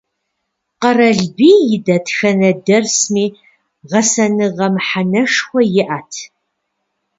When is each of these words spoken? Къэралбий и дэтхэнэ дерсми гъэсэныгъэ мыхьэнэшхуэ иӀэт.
Къэралбий 0.81 1.59
и 1.75 1.77
дэтхэнэ 1.85 2.51
дерсми 2.65 3.25
гъэсэныгъэ 3.89 4.67
мыхьэнэшхуэ 4.73 5.61
иӀэт. 5.81 6.11